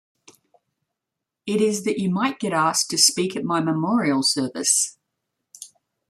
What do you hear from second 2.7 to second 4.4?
to speak at my memorial